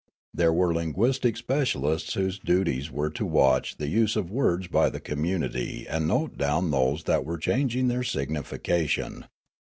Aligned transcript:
There 0.33 0.51
were 0.51 0.73
linguistic 0.73 1.37
specialists 1.37 2.15
whose 2.15 2.39
duties 2.39 2.89
were 2.89 3.11
to 3.11 3.23
watch 3.23 3.77
the 3.77 3.87
use 3.87 4.15
of 4.15 4.31
words 4.31 4.65
by 4.67 4.89
the 4.89 4.99
communit}^ 4.99 5.85
and 5.87 6.07
note 6.07 6.39
down 6.39 6.71
those 6.71 7.03
that 7.03 7.23
were 7.23 7.37
changing 7.37 7.87
their 7.87 8.01
signification. 8.01 9.25